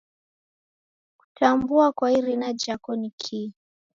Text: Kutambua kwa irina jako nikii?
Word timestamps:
Kutambua 1.17 1.91
kwa 1.91 2.11
irina 2.11 2.53
jako 2.53 2.95
nikii? 2.95 3.53